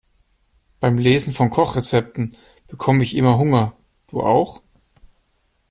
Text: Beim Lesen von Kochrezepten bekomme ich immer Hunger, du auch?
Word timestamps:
Beim 0.79 0.97
Lesen 0.97 1.31
von 1.31 1.51
Kochrezepten 1.51 2.35
bekomme 2.67 3.03
ich 3.03 3.15
immer 3.15 3.37
Hunger, 3.37 3.77
du 4.07 4.21
auch? 4.23 4.63